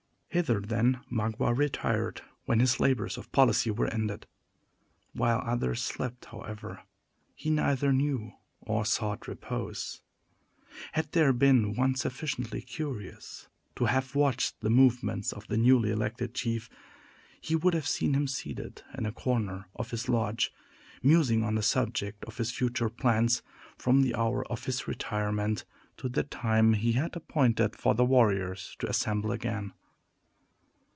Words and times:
Hither, 0.33 0.61
then, 0.61 1.01
Magua 1.11 1.53
retired, 1.53 2.21
when 2.45 2.61
his 2.61 2.79
labors 2.79 3.17
of 3.17 3.29
policy 3.33 3.69
were 3.69 3.89
ended. 3.93 4.27
While 5.11 5.43
others 5.45 5.81
slept, 5.81 6.23
however, 6.23 6.83
he 7.35 7.49
neither 7.49 7.91
knew 7.91 8.31
or 8.61 8.85
sought 8.85 9.27
repose. 9.27 10.01
Had 10.93 11.11
there 11.11 11.33
been 11.33 11.75
one 11.75 11.95
sufficiently 11.95 12.61
curious 12.61 13.49
to 13.75 13.87
have 13.87 14.15
watched 14.15 14.61
the 14.61 14.69
movements 14.69 15.33
of 15.33 15.49
the 15.49 15.57
newly 15.57 15.91
elected 15.91 16.33
chief, 16.33 16.69
he 17.41 17.57
would 17.57 17.73
have 17.73 17.85
seen 17.85 18.13
him 18.13 18.25
seated 18.25 18.83
in 18.97 19.05
a 19.05 19.11
corner 19.11 19.65
of 19.75 19.91
his 19.91 20.07
lodge, 20.07 20.53
musing 21.03 21.43
on 21.43 21.55
the 21.55 21.61
subject 21.61 22.23
of 22.23 22.37
his 22.37 22.51
future 22.51 22.87
plans, 22.87 23.43
from 23.77 24.01
the 24.01 24.15
hour 24.15 24.45
of 24.49 24.63
his 24.63 24.87
retirement 24.87 25.65
to 25.97 26.07
the 26.07 26.23
time 26.23 26.71
he 26.71 26.93
had 26.93 27.17
appointed 27.17 27.75
for 27.75 27.93
the 27.93 28.05
warriors 28.05 28.77
to 28.79 28.87
assemble 28.89 29.33
again. 29.33 29.73